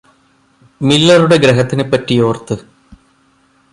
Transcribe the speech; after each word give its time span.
മില്ലറുടെ 0.81 1.37
ഗ്രഹത്തിനെപ്പറ്റിയോര്ത്ത് 1.37 2.57